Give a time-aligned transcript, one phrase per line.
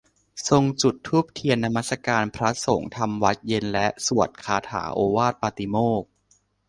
[0.47, 6.09] ทรงจุดธูปเทียนนมัสการ พระสงฆ์ทำวัตรเย็นและสวดคาถาโอวาทปาติโมกข์